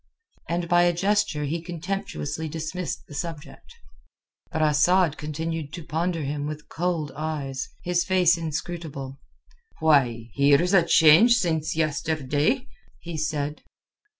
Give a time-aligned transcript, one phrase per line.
[0.49, 3.75] and by a gesture he contemptuously dismissed the subject.
[4.51, 9.19] But Asad continued to ponder him with cold eyes, his face inscrutable.
[9.79, 12.67] "Why, here's a change since yesterday!"
[12.99, 13.61] he said.